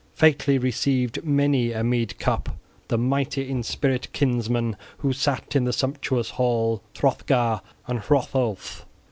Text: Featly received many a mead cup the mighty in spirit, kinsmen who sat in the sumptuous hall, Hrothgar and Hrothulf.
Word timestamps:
Featly 0.17 0.57
received 0.57 1.23
many 1.23 1.71
a 1.73 1.83
mead 1.83 2.17
cup 2.17 2.57
the 2.87 2.97
mighty 2.97 3.47
in 3.47 3.61
spirit, 3.61 4.07
kinsmen 4.13 4.75
who 4.97 5.13
sat 5.13 5.55
in 5.55 5.65
the 5.65 5.71
sumptuous 5.73 6.31
hall, 6.31 6.81
Hrothgar 6.99 7.61
and 7.85 7.99
Hrothulf. 7.99 8.87